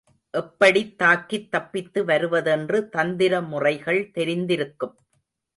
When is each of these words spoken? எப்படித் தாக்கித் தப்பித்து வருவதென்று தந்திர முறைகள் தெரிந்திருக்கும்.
எப்படித் 0.33 0.97
தாக்கித் 0.97 1.49
தப்பித்து 1.49 2.05
வருவதென்று 2.05 2.89
தந்திர 2.89 3.41
முறைகள் 3.41 4.11
தெரிந்திருக்கும். 4.15 4.95